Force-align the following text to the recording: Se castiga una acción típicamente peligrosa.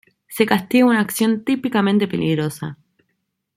Se 0.27 0.47
castiga 0.47 0.87
una 0.87 0.99
acción 0.99 1.43
típicamente 1.43 2.07
peligrosa. 2.07 2.79